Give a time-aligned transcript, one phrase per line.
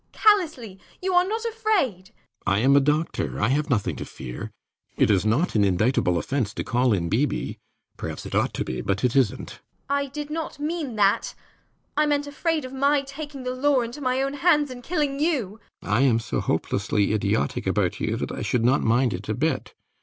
[0.13, 0.79] callously!
[0.99, 2.09] You are not afraid!
[2.09, 2.13] RIDGEON.
[2.47, 4.51] I am a doctor: I have nothing to fear.
[4.97, 7.27] It is not an indictable offense to call in B.
[7.27, 7.59] B.
[7.97, 9.29] Perhaps it ought to be; but it isnt.
[9.47, 9.59] JENNIFER.
[9.91, 11.35] I did not mean that.
[11.95, 15.59] I meant afraid of my taking the law into my own hands, and killing you.
[15.83, 15.95] RIDGEON.
[15.95, 19.75] I am so hopelessly idiotic about you that I should not mind it a bit.